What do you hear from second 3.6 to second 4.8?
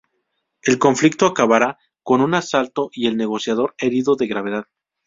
herido de gravedad.